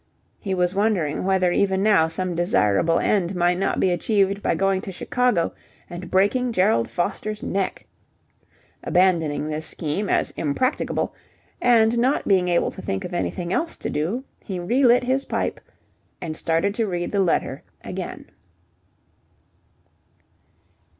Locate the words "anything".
13.13-13.53